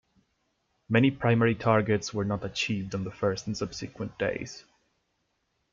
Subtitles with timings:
[0.89, 4.65] Many primary targets were not achieved on the first and subsequent days.